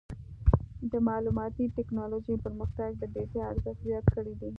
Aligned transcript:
د 0.91 0.93
معلوماتي 1.07 1.65
ټکنالوجۍ 1.77 2.35
پرمختګ 2.45 2.89
د 2.97 3.03
ډیټا 3.13 3.41
ارزښت 3.51 3.79
زیات 3.87 4.05
کړی 4.15 4.33
دی. 4.39 4.49